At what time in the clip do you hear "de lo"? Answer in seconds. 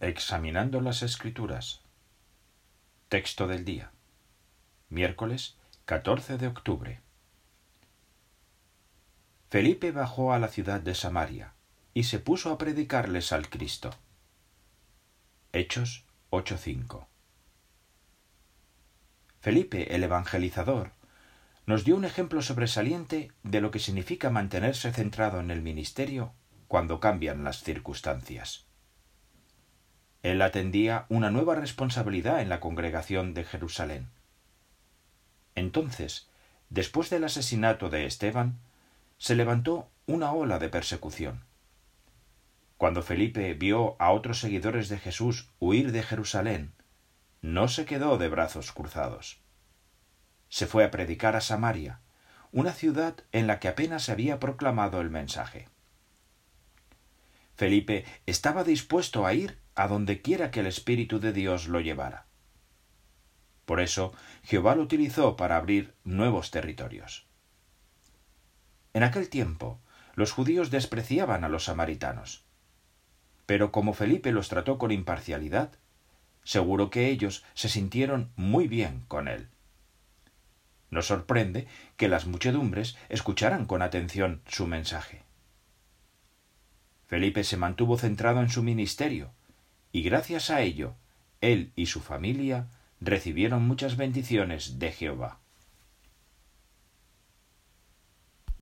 23.44-23.70